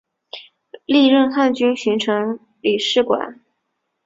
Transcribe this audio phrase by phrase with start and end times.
[0.85, 3.39] 历任汉军巡城理事官。